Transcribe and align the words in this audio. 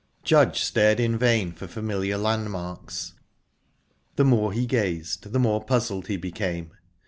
Judge 0.23 0.63
stared 0.63 0.99
in 0.99 1.15
vain 1.15 1.51
for 1.51 1.67
familiar 1.67 2.17
landmarks 2.17 3.13
the 4.15 4.25
more 4.25 4.51
he 4.51 4.65
gazed, 4.65 5.31
the 5.31 5.37
more 5.37 5.63
puzzled 5.63 6.07
he 6.07 6.17
became. 6.17 6.71